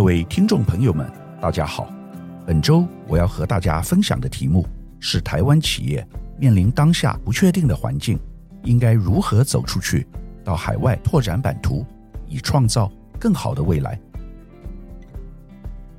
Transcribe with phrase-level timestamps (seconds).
[0.00, 1.92] 各位听众朋友们，大家好。
[2.46, 4.66] 本周我要和大家分享的题目
[4.98, 6.08] 是：台湾企业
[6.38, 8.18] 面临当下不确定的环境，
[8.64, 10.06] 应该如何走出去，
[10.42, 11.84] 到海外拓展版图，
[12.26, 12.90] 以创造
[13.20, 14.00] 更好的未来？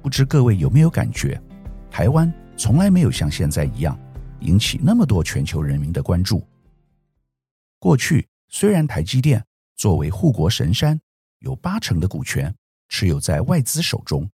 [0.02, 1.40] 不知各位有没有感觉，
[1.92, 3.96] 台湾从来没有像现在一样
[4.40, 6.44] 引起那么多全球人民的关注。
[7.78, 9.46] 过去虽然台积电
[9.76, 11.00] 作为护国神山，
[11.42, 12.52] 有八成的股权。
[12.92, 14.30] 持有在外资手中，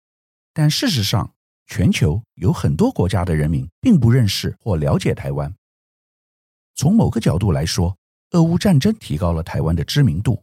[0.52, 1.34] 但事实上，
[1.66, 5.52] 全球有很多国家的人民并不认识或了解台湾。
[6.76, 7.98] 从某个角度来说，
[8.30, 10.40] 俄乌战争提高了台湾的知名度。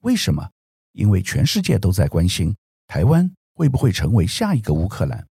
[0.00, 0.50] 为什么？
[0.92, 2.54] 因为全世界都在关心
[2.88, 5.24] 台湾会不会成为下一个乌克兰。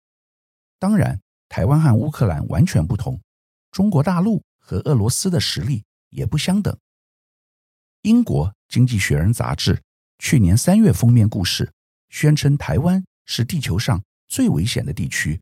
[0.78, 3.18] 当然，台湾和乌克兰完全不同，
[3.70, 6.78] 中国大陆和俄罗斯的实力也不相等。
[8.02, 9.82] 英国《经济学人》杂志
[10.18, 11.72] 去年三月封面故事。
[12.10, 15.40] 宣称台湾是地球上最危险的地区。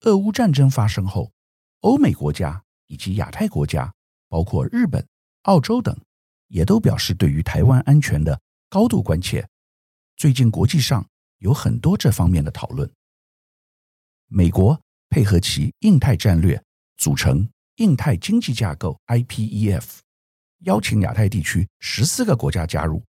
[0.00, 1.30] 俄乌战争发生后，
[1.80, 3.94] 欧美国家以及亚太国家，
[4.28, 5.06] 包括日本、
[5.42, 5.96] 澳洲等，
[6.48, 9.48] 也都表示对于台湾安全的高度关切。
[10.16, 11.08] 最近国际上
[11.38, 12.90] 有很多这方面的讨论。
[14.26, 14.80] 美国
[15.10, 16.60] 配合其印太战略，
[16.96, 19.84] 组成印太经济架构 （IPEF），
[20.60, 23.04] 邀请亚太地区十四个国家加入，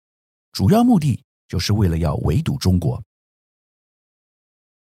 [0.52, 1.24] 主要目的。
[1.52, 3.04] 就是为了要围堵中国。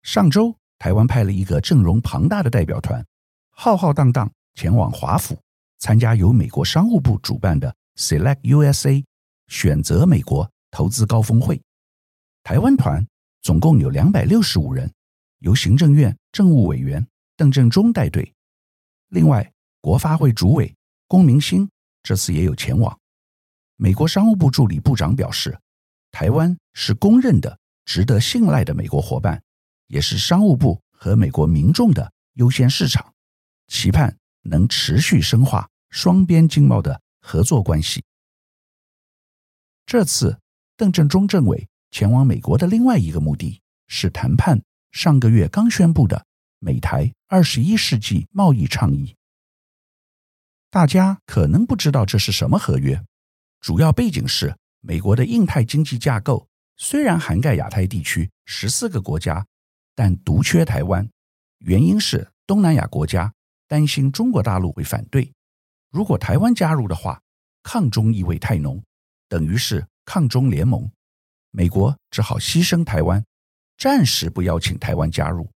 [0.03, 3.07] 上周，台湾派了一个阵容庞大的代表团，
[3.51, 5.41] 浩浩荡荡前往华府
[5.79, 9.05] 参加由美国商务部主办的 Select USA
[9.47, 11.63] 选择美国投资高峰会。
[12.43, 13.07] 台湾团
[13.43, 14.93] 总共有两百六十五人，
[15.39, 17.07] 由行政院政务委员
[17.37, 18.35] 邓正中带队。
[19.11, 19.49] 另外，
[19.81, 20.75] 国发会主委
[21.07, 21.71] 龚明鑫
[22.03, 22.99] 这次也有前往。
[23.77, 25.57] 美国商务部助理部长表示。
[26.19, 29.43] 台湾是公认的、值得信赖的美国伙伴，
[29.89, 33.13] 也是商务部和美国民众的优先市场，
[33.69, 38.03] 期盼能持续深化双边经贸的合作关系。
[39.85, 40.41] 这次
[40.75, 44.63] 邓正中政委前往美国的另外一个目的是谈判
[44.93, 46.25] 上个月刚宣布的
[46.61, 49.15] 美台二十一世纪贸易倡议。
[50.71, 53.05] 大家可能不知道这是什么合约，
[53.61, 54.57] 主要背景是。
[54.87, 59.45] 美国的印太经济架构虽然涵盖亚太地区十四个国家，
[59.97, 61.09] 但独缺台湾。
[61.59, 63.33] 原因是东南亚国家
[63.67, 65.33] 担心中国大陆会反对，
[65.91, 67.21] 如果台湾加入的话，
[67.65, 68.81] 抗中意味太浓，
[69.29, 70.89] 等于是抗中联盟。
[71.51, 73.25] 美国只好牺牲台湾，
[73.77, 75.51] 暂时不邀请台湾加入。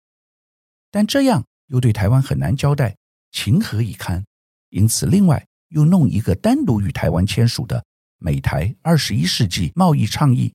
[0.90, 2.98] 但这样又对台湾很难交代，
[3.32, 4.26] 情何以堪？
[4.70, 7.86] 因此，另外又弄一个单独与台湾签署的。
[8.20, 10.54] 美台二十一世纪贸易倡议，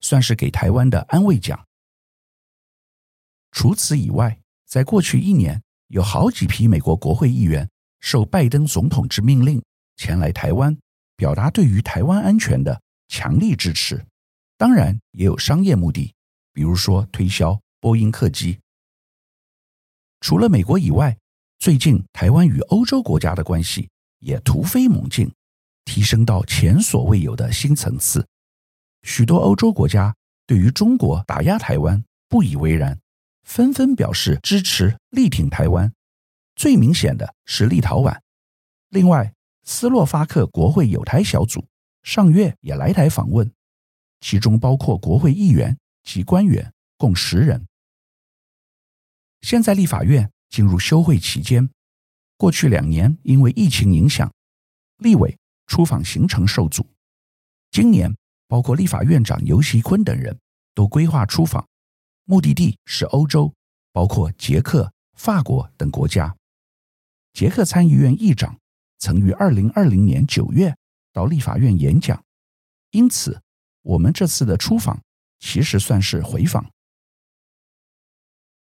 [0.00, 1.64] 算是给台湾的安慰奖。
[3.52, 7.68] 除此以外，在过去一年，有好几批美国国会议员
[8.00, 9.62] 受拜登总统之命令
[9.96, 10.76] 前来台湾，
[11.16, 14.04] 表达对于台湾安全的强力支持。
[14.56, 16.12] 当然，也有商业目的，
[16.52, 18.58] 比如说推销波音客机。
[20.20, 21.16] 除了美国以外，
[21.60, 23.88] 最近台湾与欧洲国家的关系
[24.18, 25.30] 也突飞猛进。
[25.84, 28.26] 提升到前所未有的新层次，
[29.02, 30.14] 许多欧洲国家
[30.46, 32.98] 对于中国打压台湾不以为然，
[33.42, 35.92] 纷纷表示支持力挺台湾。
[36.56, 38.18] 最明显的是立陶宛，
[38.88, 39.34] 另外
[39.64, 41.66] 斯洛伐克国会友台小组
[42.02, 43.52] 上月也来台访问，
[44.20, 47.66] 其中包括国会议员及官员共十人。
[49.42, 51.68] 现在立法院进入休会期间，
[52.36, 54.32] 过去两年因为疫情影响，
[54.98, 55.36] 立委。
[55.74, 56.86] 出访行程受阻，
[57.72, 60.38] 今年包括立法院长游锡坤等人
[60.72, 61.66] 都规划出访，
[62.26, 63.52] 目的地是欧洲，
[63.90, 66.32] 包括捷克、法国等国家。
[67.32, 68.56] 捷克参议院议长
[69.00, 70.76] 曾于二零二零年九月
[71.12, 72.24] 到立法院演讲，
[72.92, 73.42] 因此
[73.82, 75.02] 我们这次的出访
[75.40, 76.70] 其实算是回访。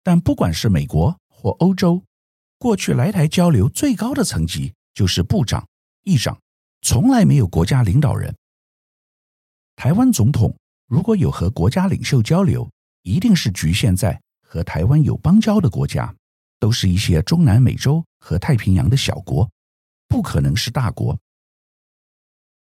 [0.03, 2.03] 但不管是美国或欧洲，
[2.59, 5.69] 过去来台交流最高的层级就是部长、
[6.03, 6.37] 议长。
[6.83, 8.35] 从来没有国家领导人。
[9.75, 10.57] 台湾总统
[10.87, 12.71] 如果有和国家领袖交流，
[13.03, 16.15] 一定是局限在和台湾有邦交的国家，
[16.59, 19.51] 都是一些中南美洲和太平洋的小国，
[20.09, 21.19] 不可能是大国。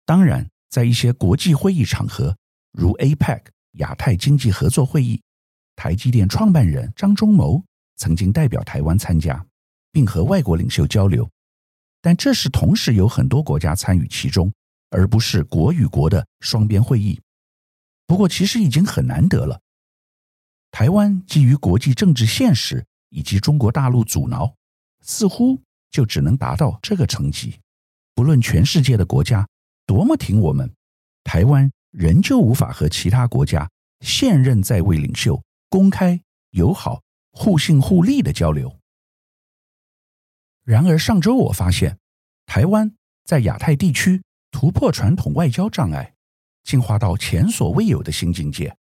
[0.05, 2.37] 当然，在一些国际会议场合，
[2.72, 5.22] 如 APEC 亚太经济合作会议，
[5.76, 7.62] 台积电创办人张忠谋
[7.96, 9.44] 曾经代表台湾参加，
[9.93, 11.28] 并和外国领袖交流。
[12.00, 14.52] 但这是同时有很多国家参与其中，
[14.90, 17.20] 而不是国与国的双边会议。
[18.06, 19.60] 不过，其实已经很难得了。
[20.70, 24.54] 台湾基于国际政治现实以及中国大陆阻挠，
[25.02, 25.60] 似乎
[25.90, 27.58] 就只能达到这个层级。
[28.14, 29.46] 不论全世界的国家
[29.86, 30.72] 多么挺我们，
[31.24, 33.68] 台湾仍旧无法和其他国家
[34.00, 37.02] 现任在位领袖公开友好、
[37.32, 38.77] 互信互利的交流。
[40.69, 41.99] 然而上周我发现，
[42.44, 42.94] 台湾
[43.25, 46.12] 在亚太地区突破传统外交障碍，
[46.62, 48.76] 进化到前所未有的新境界。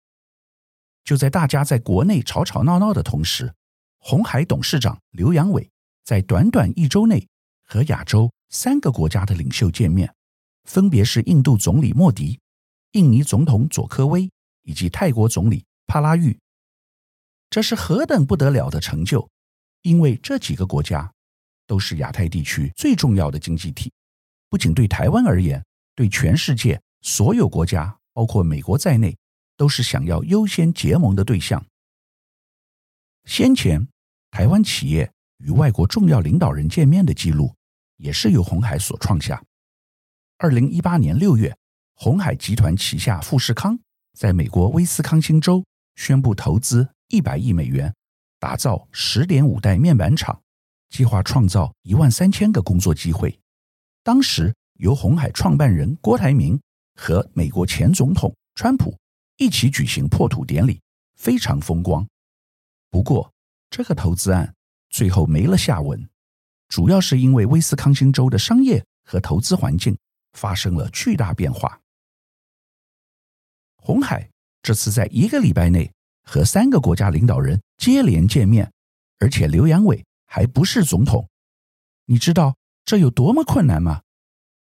[1.04, 3.54] 就在大家在国内吵吵闹闹的同时，
[4.00, 5.70] 鸿海董事长刘扬伟
[6.04, 7.28] 在短短一周内
[7.64, 10.12] 和亚洲三个国家的领袖见面，
[10.64, 12.40] 分别是印度总理莫迪、
[12.94, 14.28] 印尼总统佐科威
[14.64, 16.36] 以及泰国总理帕拉育。
[17.52, 19.30] 这是何等不得了的成就！
[19.84, 21.14] 因为这几个国家
[21.68, 23.92] 都是亚太地区最重要的经济体，
[24.50, 25.64] 不仅对台湾而言，
[25.96, 29.16] 对全世界所有国家，包括美国在内。
[29.58, 31.66] 都是想要优先结盟的对象。
[33.24, 33.88] 先前，
[34.30, 37.56] 台湾企业与外国重要领导人见面的记录，
[37.96, 39.42] 也是由鸿海所创下。
[40.40, 41.56] 二零一八年六月，
[41.94, 43.80] 鸿海集团旗下富士康
[44.12, 45.64] 在美国威斯康星州
[45.96, 47.96] 宣布投资一百亿美元，
[48.38, 50.42] 打造十点五代面板厂，
[50.96, 53.38] 计划创造一万三千个工作机会。
[54.02, 56.58] 当时，由红海创办人郭台铭
[56.96, 58.96] 和美国前总统川普。
[59.36, 60.80] 一起举行破土典礼，
[61.18, 62.08] 非常风光。
[62.90, 63.30] 不过，
[63.70, 64.56] 这个投资案
[64.90, 66.08] 最后没了下文，
[66.70, 69.98] 主要是因为威斯康星州的商业和投资环境
[70.32, 71.78] 发生了巨大变化。
[73.76, 74.30] 红海
[74.62, 75.92] 这次在一个礼拜内
[76.24, 78.72] 和三个国家领导人接连见面，
[79.20, 80.02] 而且刘扬伟
[80.36, 81.30] 还不是总统，
[82.08, 84.02] 你知道这有多么困难吗？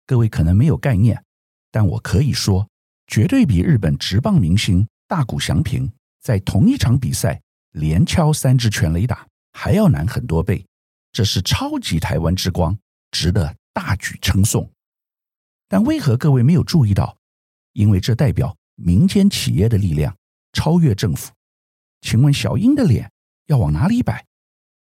[0.05, 1.25] 各位可能没有概念，
[1.71, 2.69] 但我可以说。
[3.07, 5.89] 绝对比日本职棒明星大谷翔平
[6.21, 7.41] 在同一场比赛
[7.71, 10.67] 连敲三支全垒打还要难很多倍，
[11.13, 12.77] 这是超级台湾之光，
[13.13, 14.69] 值得大举称颂。
[15.69, 17.17] 但为何各位没有注意到？
[17.75, 20.17] 因为这代表民间企业的力量
[20.53, 21.33] 超越政府。
[22.01, 23.09] 请问小英的脸
[23.47, 24.27] 要往哪里摆？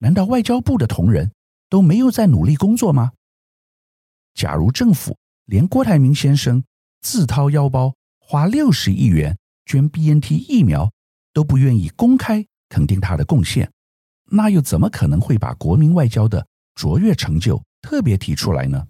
[0.03, 1.31] 难道外交部的同仁
[1.69, 3.13] 都没有在努力工作吗？
[4.35, 6.65] 假如政府连郭台铭先生
[7.03, 9.37] 自掏腰包，花六十亿元
[9.67, 10.91] 捐 BNT 疫苗
[11.35, 13.71] 都不愿意公开肯定他的贡献，
[14.31, 18.89] 那又怎么可能会把国民外交的卓越成就特别提出来呢？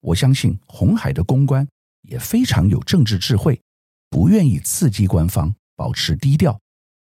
[0.00, 1.68] 我相信红海的公关
[2.00, 3.62] 也非常有政治智慧，
[4.10, 6.58] 不愿意刺激官方，保持低调。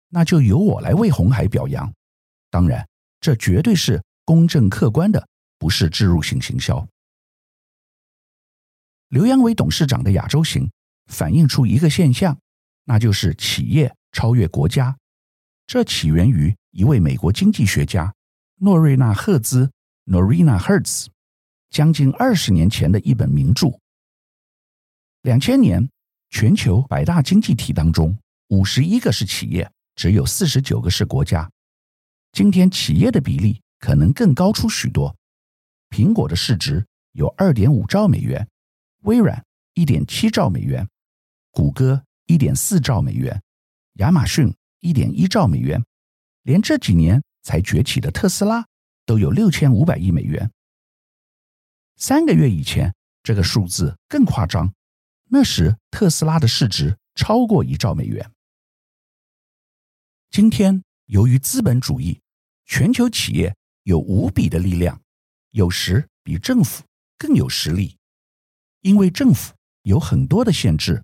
[0.08, 1.92] 那就由我来为红海表扬。
[2.50, 2.88] 当然，
[3.20, 5.28] 这绝对是公正客观的，
[5.58, 6.86] 不是置入性行销。
[9.08, 10.70] 刘扬伟董事长的亚洲行。
[11.10, 12.38] 反映出一个现象，
[12.84, 14.94] 那就是企业超越国家。
[15.66, 18.14] 这起源于一位美国经济学家
[18.56, 19.72] 诺瑞纳·赫兹
[20.04, 21.06] （Norina Hertz）
[21.70, 23.68] 将近二十年前的一本名著。
[25.22, 25.88] 两千年，
[26.28, 28.14] 全球百大经济体当中，
[28.48, 31.50] 五十一个是企业，只有四十九个是国家。
[32.32, 35.16] 今天，企业的比例可能更高出许多。
[35.90, 38.48] 苹果的市值有二点五兆美元，
[39.02, 39.44] 微软
[39.74, 40.88] 一点七兆美元。
[41.50, 43.42] 谷歌一点四兆美元，
[43.94, 45.82] 亚马逊一点一兆美元，
[46.42, 48.66] 连这几年才崛起的特斯拉
[49.06, 50.52] 都有六千五百亿美元。
[51.96, 54.72] 三个月以前，这个数字更夸张，
[55.30, 58.30] 那时特斯拉的市值超过一兆美元。
[60.30, 62.20] 今天，由于资本主义，
[62.66, 65.00] 全球企业有无比的力量，
[65.52, 66.84] 有时比政府
[67.16, 67.96] 更有实力，
[68.82, 71.02] 因为政府有很多的限制。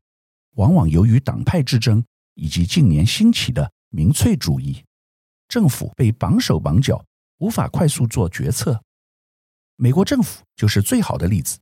[0.57, 4.85] 往往由于党派之争以及近年兴起的民粹主义，
[5.49, 7.03] 政府被绑手绑脚，
[7.39, 8.81] 无法快速做决策。
[9.77, 11.59] 美国政府就是最好的例子。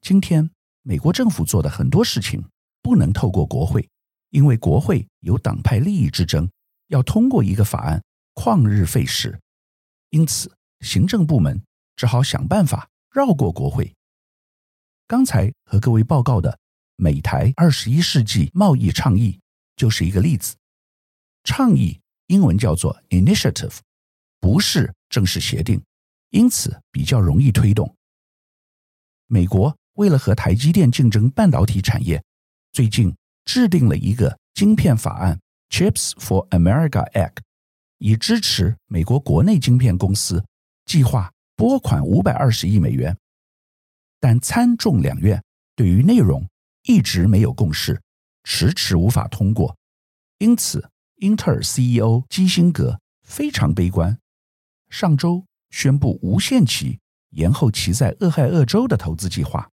[0.00, 0.50] 今天，
[0.80, 2.42] 美国政府做的很多事情
[2.80, 3.86] 不能透过国会，
[4.30, 6.50] 因为国会有党派利益之争，
[6.88, 8.02] 要通过一个法案
[8.34, 9.40] 旷日费时，
[10.10, 11.62] 因此行政部门
[11.96, 13.94] 只好想办法绕过国会。
[15.06, 16.58] 刚才和各位报告的。
[16.98, 19.38] 美台二十一世纪贸易倡议
[19.76, 20.56] 就是一个例子。
[21.44, 23.80] 倡议英文叫做 initiative，
[24.40, 25.78] 不是正式协定，
[26.30, 27.94] 因此比较容易推动。
[29.26, 32.24] 美国为了和台积电竞争半导体产业，
[32.72, 33.14] 最近
[33.44, 35.38] 制定了一个晶片法案
[35.68, 37.38] Chips for America Act，
[37.98, 40.44] 以支持美国国内晶片公司，
[40.84, 43.16] 计划拨款五百二十亿美元。
[44.18, 45.42] 但参众两院
[45.74, 46.48] 对于内容，
[46.84, 48.00] 一直没有共识，
[48.44, 49.76] 迟迟无法通过。
[50.38, 54.18] 因此，英特尔 CEO 基辛格非常悲观，
[54.88, 59.70] 上周宣布无限期延后其在俄亥俄州的投资计划。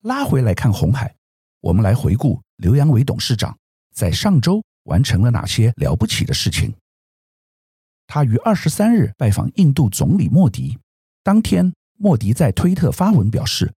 [0.00, 1.16] 拉回来看红海，
[1.60, 3.58] 我们来回顾刘扬伟董事长
[3.94, 6.74] 在上周完成了哪些了不起的事情。
[8.06, 10.78] 他于二十三日拜访印度总理莫迪，
[11.22, 13.72] 当天莫迪在推特发文表示，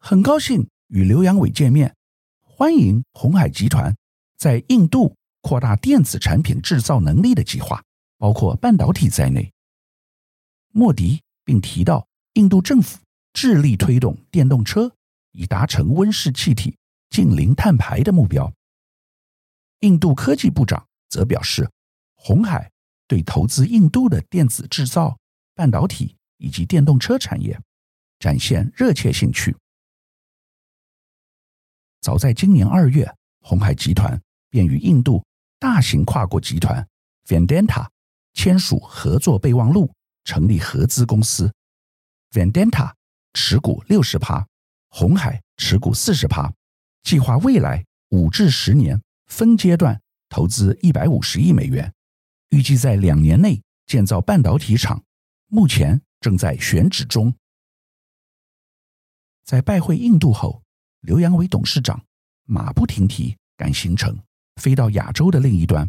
[0.00, 1.94] 很高兴与刘扬伟见面，
[2.42, 3.94] 欢迎鸿海集团
[4.36, 7.84] 在印度扩大电子产品制造能力的计划，
[8.16, 9.52] 包括半导体在内。
[10.72, 12.98] 莫迪并提到，印度政府
[13.32, 14.92] 致力推动电动车，
[15.30, 16.76] 以达成温室气体
[17.10, 18.52] 净零碳排的目标。
[19.80, 21.70] 印度科技部长则表示，
[22.16, 22.70] 鸿海
[23.06, 25.16] 对投资印度的电子制造、
[25.54, 27.60] 半导体以及电动车产业
[28.18, 29.56] 展现热切兴趣。
[32.00, 33.08] 早在今年二月，
[33.40, 34.20] 鸿海集团
[34.50, 35.24] 便与印度
[35.58, 36.86] 大型跨国集团
[37.26, 37.86] Vedanta
[38.34, 39.92] 签署合作备忘录，
[40.24, 41.52] 成立合资公司。
[42.32, 42.92] Vedanta
[43.32, 44.46] 持股六十趴，
[44.88, 46.52] 鸿海持股四十趴，
[47.02, 51.94] 计划未来五至十年分阶段投资一百五十亿美元，
[52.50, 55.02] 预计在两年内建造半导体厂，
[55.46, 57.32] 目前正在选址中。
[59.44, 60.62] 在拜会印度后，
[61.00, 62.04] 刘扬伟董事长
[62.44, 64.18] 马不停蹄赶行程，
[64.56, 65.88] 飞到亚洲的另一端。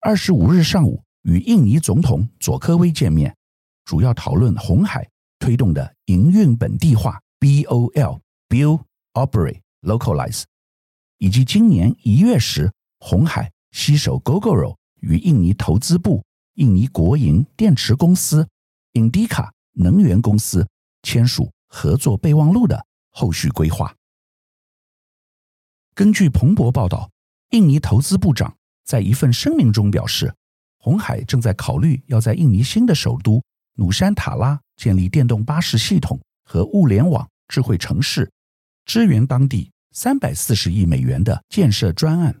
[0.00, 3.36] 二十五日上午与印尼总统佐科威见面，
[3.84, 10.42] 主要讨论鸿海推动的营运本地化 （BOL, Build, Operate, Localize），
[11.22, 16.24] 以及今年一月时鸿海携手 Gogoro 与印尼投资部、
[16.54, 18.48] 印尼国营电池公司
[18.94, 20.68] Indica 能源公司
[21.04, 22.84] 签署合作备忘录的。
[23.10, 23.94] 后续规划。
[25.94, 27.08] 根据彭博报道，
[27.50, 30.34] 印尼投资部长在一份声明中表示，
[30.78, 33.40] 鸿海正在考虑要在印尼新的首都
[33.74, 38.32] 努山塔拉建立电动巴士系统和物联网智慧城市，
[38.86, 42.40] 支援当地三百四十亿美元的建设专案。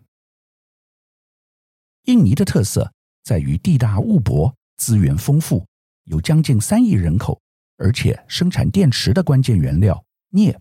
[2.04, 2.92] 印尼的特色
[3.22, 5.66] 在于地大物博，资源丰富，
[6.04, 7.38] 有将近三亿人口，
[7.76, 10.02] 而且生产电池的关键原料。
[10.30, 10.58] 镍。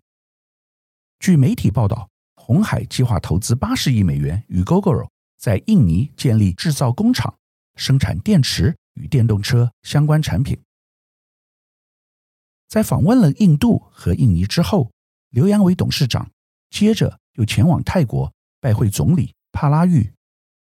[1.20, 5.08] 据媒体报道，鸿海计划投资八十亿美元与 Gogoro
[5.38, 7.34] 在印尼建立制造工厂，
[7.76, 10.60] 生产电池与电动车相关产品。
[12.68, 14.92] 在访问了印度和印尼之后，
[15.30, 16.30] 刘扬伟董事长
[16.72, 20.12] 接着又前往泰国拜会总理帕拉育，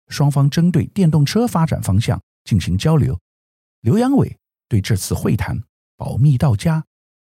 [0.10, 3.20] 双方针对电动车发展方向进行交流。
[3.80, 4.38] 刘阳伟
[4.68, 5.63] 对这次会谈
[5.98, 6.86] 保密到家。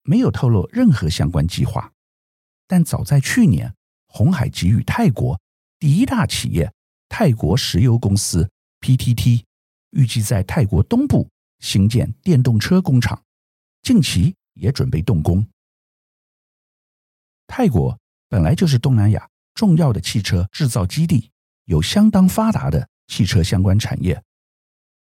[0.04, 1.94] 没有透露任何相关计划，
[2.66, 3.72] 但早在去年，
[4.08, 5.40] 红海给予泰国
[5.78, 6.74] 第一大企业
[7.08, 8.50] 泰国石油公司
[8.80, 9.44] PTT
[9.92, 13.24] 预计在泰国东部新建电动车工厂，
[13.84, 15.46] 近期也准备动工。
[17.46, 17.96] 泰国
[18.32, 21.30] 本来就是东南亚重要的汽车制造基地，
[21.66, 24.24] 有相当发达的汽车相关产业，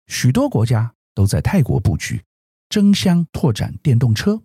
[0.07, 2.21] 许多国家都在泰国布局，
[2.67, 4.41] 争相拓展电动车。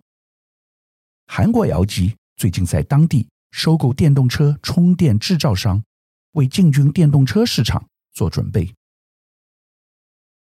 [1.27, 5.83] 韩国 LG 最近在当地收购电动车充电制造商，
[6.31, 8.73] 为进军电动车市场做准备。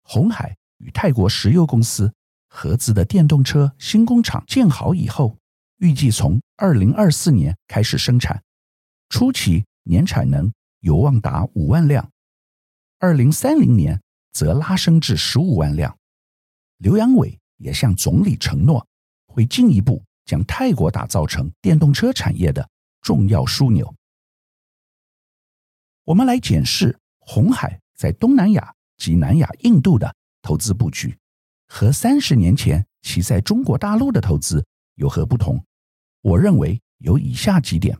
[0.03, 2.13] 鸿海与泰国石油公司
[2.49, 5.37] 合资的电动车新工厂建好以后，
[5.77, 8.43] 预计从二零二四年开始生产，
[9.09, 12.11] 初期年产能有望达五万辆，
[12.99, 14.01] 二零三零年
[14.31, 15.97] 则拉升至十五万辆。
[16.77, 18.85] 刘扬伟也向总理承诺，
[19.27, 20.03] 会进一步。
[20.25, 22.67] 将泰国打造成电动车产业的
[23.03, 23.93] 重要枢纽。
[26.03, 31.15] 我们来检视鸿海在东南亚及南亚印度的投资布局，
[31.67, 35.63] 和三十年前其在中国大陆的投资有何不同？
[36.21, 37.97] 我认为有以下几点：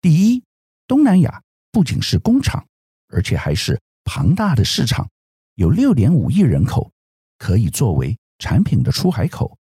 [0.00, 0.42] 第一，
[0.86, 2.66] 东南亚不仅是工厂，
[3.08, 5.08] 而且还是庞大的市场，
[5.54, 6.90] 有六点五亿人口，
[7.38, 9.56] 可以作为产品的出海口。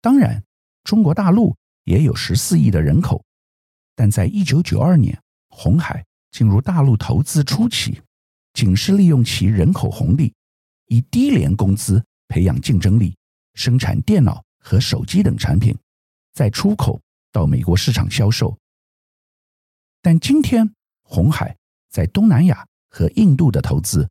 [0.00, 0.42] 当然，
[0.84, 3.24] 中国大陆也有十四亿的人口，
[3.94, 8.00] 但在一九九二年，红海进入大陆投资初期，
[8.54, 10.32] 仅是利用其人口红利，
[10.86, 13.16] 以低廉工资培养竞争力，
[13.58, 15.76] 生产电脑和手机等产品，
[16.32, 17.00] 再出口
[17.32, 18.56] 到美国市场销售。
[20.00, 20.72] 但今天，
[21.02, 21.56] 红海
[21.90, 24.08] 在东南亚和印度的投资，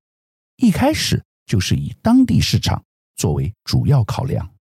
[0.58, 2.84] 一开始就是以当地市场
[3.16, 4.54] 作为主要考量。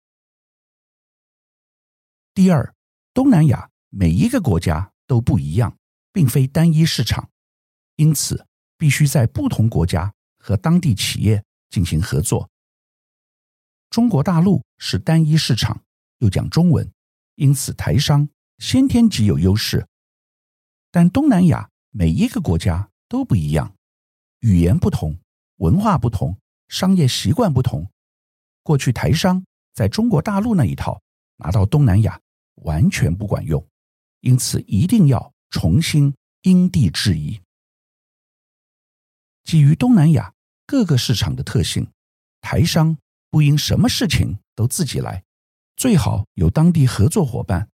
[2.34, 2.74] 第二，
[3.14, 5.74] 东南亚每一个国家都不一样，
[6.12, 7.30] 并非单一市场，
[7.96, 12.50] 因此必须在不同国家和当地企业进行合作。
[13.94, 15.84] 中国大陆是单一市场，
[16.18, 16.92] 又讲中文，
[17.36, 19.86] 因此台商先天极有优势。
[20.90, 23.76] 但东南亚每一个国家都不一样，
[24.40, 25.16] 语言不同，
[25.58, 26.36] 文化不同，
[26.66, 27.88] 商业习惯不同。
[28.64, 31.00] 过去台商在中国大陆那一套
[31.36, 32.20] 拿到东南亚
[32.64, 33.64] 完全不管用，
[34.22, 37.40] 因此一定要重新因地制宜。
[39.44, 40.34] 基于东南亚
[40.66, 41.86] 各个市场的特性，
[42.40, 42.98] 台商。
[43.34, 45.24] 不应什么事情都自己来，
[45.74, 47.68] 最好有当地合作伙伴。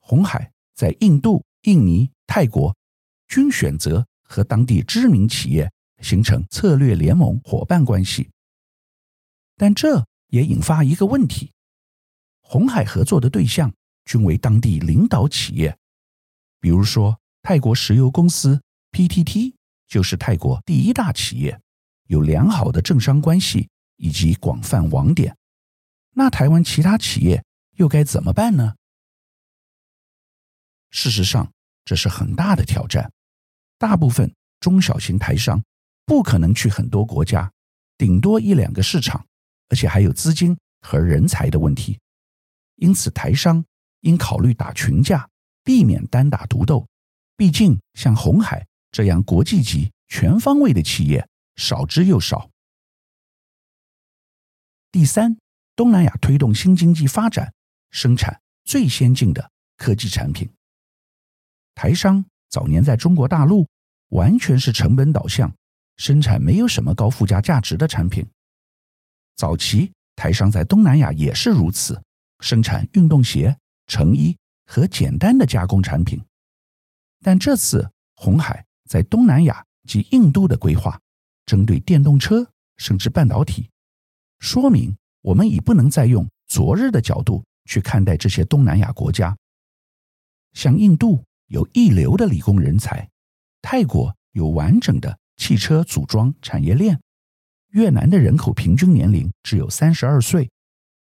[0.00, 2.74] 红海在印度、印尼、泰国
[3.28, 8.30] 均选择和当地知名企业形成策略联盟伙伴关系，
[9.58, 11.52] 但这也引发一个问题：
[12.40, 13.70] 红海合作的对象
[14.06, 15.76] 均为当地领导企业，
[16.60, 18.62] 比如说泰国石油公司
[18.92, 19.52] PTT
[19.86, 21.60] 就是泰国第一大企业，
[22.06, 23.68] 有良好的政商关系。
[23.96, 25.36] 以及广泛网点，
[26.12, 27.44] 那台湾其他企业
[27.76, 28.74] 又该怎么办呢？
[30.90, 31.50] 事实上，
[31.84, 33.10] 这是很大的挑战。
[33.78, 35.62] 大部分中小型台商
[36.04, 37.50] 不可能去很多国家，
[37.96, 39.26] 顶多一两个市场，
[39.70, 41.98] 而且还有资金和人才的问题。
[42.76, 43.64] 因此，台商
[44.00, 45.28] 应考虑打群架，
[45.64, 46.86] 避免单打独斗。
[47.36, 52.50] 毕竟，像红海这样国际级、全方位的企业少之又少。
[54.92, 55.38] 第三，
[55.74, 57.54] 东南亚推动新经济发展，
[57.90, 60.46] 生产最先进的科技产品。
[61.74, 63.66] 台商早年在中国大陆
[64.08, 65.50] 完全是成本导向，
[65.96, 68.26] 生产没有什么高附加价值的产品。
[69.34, 71.98] 早期台商在东南亚也是如此，
[72.40, 73.56] 生产运动鞋、
[73.86, 76.22] 成衣和简单的加工产品。
[77.22, 81.00] 但这次红海在东南亚及印度的规划，
[81.46, 83.70] 针对电动车甚至半导体。
[84.42, 89.36] 说明我们已不能再用昨日的角度去看待这些东南亚国家。
[90.52, 93.08] 像印度有一流的理工人才，
[93.62, 97.00] 泰国有完整的汽车组装产业链，
[97.68, 100.50] 越南的人口平均年龄只有三十二岁。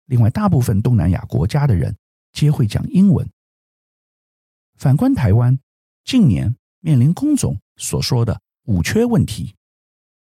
[0.08, 1.96] 另外，大部分东南亚国家的人
[2.34, 3.26] 皆会讲英文。
[4.76, 5.58] 反观台湾，
[6.04, 9.56] 近年面临工总所说的“五缺”问题：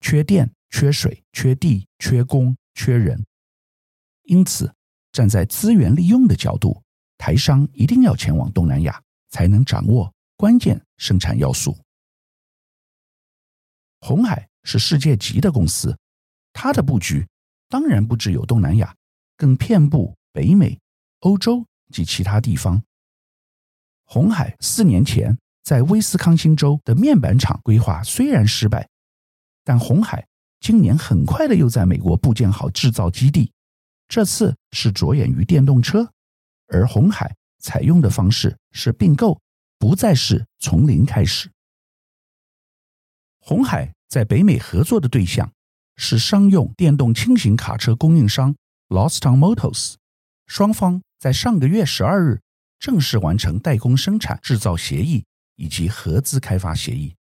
[0.01, 2.55] 缺电、缺水、缺地、缺工。
[2.77, 3.25] 缺人，
[4.25, 4.71] 因此
[5.11, 6.79] 站在资源利用的角度，
[7.17, 11.75] 台商一定要前往东南亚，才能掌握关键生产要素。
[13.99, 15.97] 红海是世界级的公司，
[16.53, 17.27] 它的布局
[17.67, 18.95] 当然不只有东南亚，
[19.35, 20.79] 更遍布北美、
[21.21, 22.83] 欧洲及其他地方。
[24.05, 28.87] 红海四年前在威斯康星州的面板厂规划虽然失败，
[29.63, 30.26] 但红海。
[30.59, 33.51] 今年很快的又在美国布建好制造基地，
[34.07, 36.11] 这次是着眼于电动车，
[36.67, 39.39] 而红海采用的方式是并购，
[39.77, 41.51] 不再是从零开始。
[43.39, 45.51] 鸿海在北美合作的对象
[45.95, 48.55] 是商用电动轻型卡车供应商
[48.89, 49.95] Lostown Motors，
[50.47, 52.41] 双方在上个月十二日
[52.79, 57.15] 正式完成代工生产制造协议以及合资开发协议。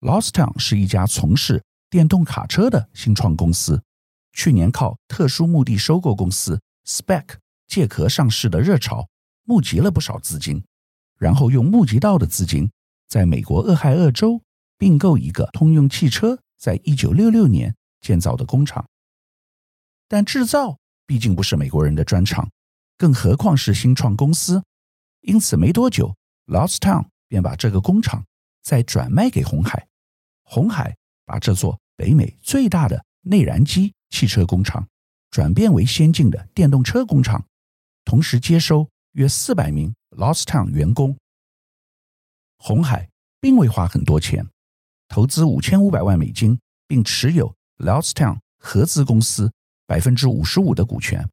[0.00, 3.82] Lostown 是一家从事电动卡车的新创公司，
[4.32, 9.08] 去年靠特殊目的收购公司 SPAC 借壳上市的热潮，
[9.44, 10.62] 募集了不少资金，
[11.16, 12.70] 然后用募集到的资金，
[13.08, 14.42] 在美国俄亥俄州
[14.76, 18.86] 并购一个通用汽车在一九六六年建造的工厂。
[20.08, 22.50] 但制造毕竟不是美国人的专长，
[22.98, 24.62] 更何况是新创公司，
[25.22, 26.14] 因此没多久
[26.46, 28.26] ，Lost Town 便把这个工厂
[28.62, 29.88] 再转卖给红海，
[30.42, 30.94] 红海。
[31.28, 34.88] 把这座北美最大的内燃机汽车工厂
[35.30, 37.44] 转变为先进的电动车工厂，
[38.02, 41.18] 同时接收约四百名 Lostown 员工。
[42.56, 43.10] 红海
[43.40, 44.48] 并未花很多钱，
[45.06, 49.52] 投资五千五百万美金，并持有 Lordstown 合资公司
[49.86, 51.28] 百分之五十五的股权。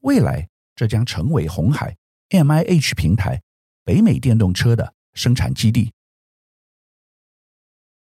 [0.00, 1.96] 未来，这将成为红海
[2.28, 3.40] MIH 平台
[3.82, 5.90] 北美电动车的生产基地。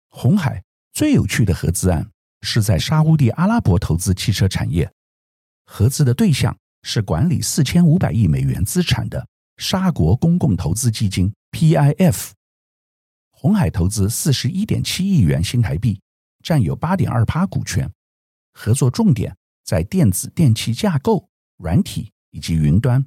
[0.10, 0.65] 红海。
[0.96, 2.10] 最有趣的合资案
[2.42, 4.90] 是在沙乌地阿拉伯投资汽车产业，
[5.66, 9.28] 合资的对象是管理四千五百亿美元资产的
[9.58, 12.32] 沙国公共投资基金 PIF。
[13.30, 16.00] 红海投资四十一点七亿元新台币，
[16.42, 17.92] 占有八点二趴股权，
[18.54, 21.28] 合作重点在电子电器架构、
[21.58, 23.06] 软体以及云端。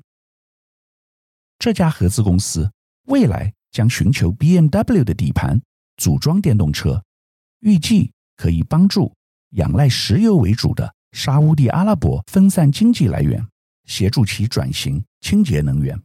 [1.59, 2.70] 这家合资公司
[3.07, 5.59] 未来将寻求 BMW 的底盘。
[5.96, 7.03] 组装电动车，
[7.61, 9.14] 预计可以帮助
[9.51, 13.47] 仰赖石油为主的沙乌地阿拉伯分散经济来源，
[13.85, 16.01] 协助其转型清洁能源。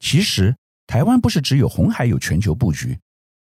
[0.00, 0.56] 其实，
[0.86, 2.98] 台湾不是只有红海有全球布局，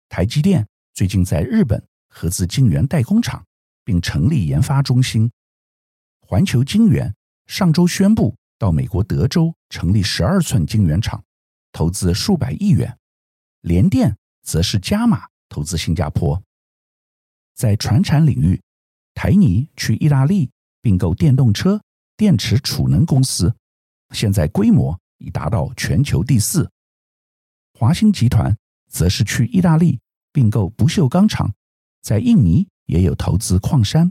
[0.09, 3.45] 台积电最近在日本合资晶圆代工厂，
[3.85, 5.31] 并成立研发中心。
[6.21, 7.15] 环球晶圆
[7.47, 11.25] 上周宣布到美国德州成立十二寸晶圆厂，
[11.73, 12.97] 投资数百亿元。
[13.61, 16.41] 联电则是加码投资新加坡。
[17.55, 18.61] 在船产领域，
[19.15, 20.51] 台泥去意大利
[20.83, 21.81] 并购电动车
[22.17, 23.55] 电池储能公司，
[24.11, 26.71] 现在规模已达到全球第四。
[27.79, 28.57] 华新集团
[28.89, 29.99] 则是去意大利
[30.33, 31.53] 并购不锈钢厂，
[32.03, 34.11] 在印尼也有投资矿山。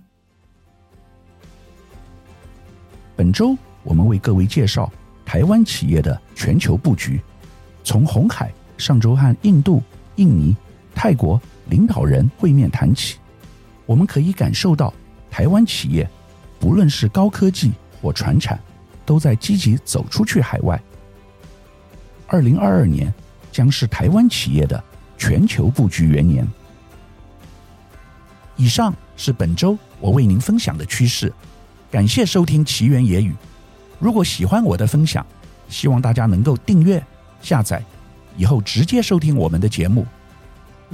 [3.15, 4.91] 本周我们为各位介绍
[5.26, 7.21] 台湾企业的全球布局，
[7.84, 9.82] 从鸿海上周和印度、
[10.17, 10.56] 印尼、
[10.95, 13.17] 泰国领导人会面谈起，
[13.86, 14.91] 我们可以感受到
[15.29, 16.10] 台湾企业
[16.60, 18.60] 不论是高科技或传产，
[19.05, 20.81] 都在积极走出去海外。
[22.25, 23.13] 二零二二年
[23.51, 24.84] 将是台湾企业的
[25.17, 26.47] 全球布局元年。
[28.55, 31.31] 以上是本周我为您分享的趋势。
[31.91, 33.36] 感谢收听奇缘野语。
[33.99, 35.25] 如果喜欢我的分享，
[35.69, 37.03] 希望大家能够订阅、
[37.41, 37.84] 下载，
[38.38, 40.05] 以后直接收听我们的节目。